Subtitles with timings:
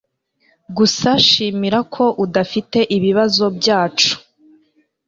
[0.77, 4.13] Gusa shimira ko udafite ibibazo byacu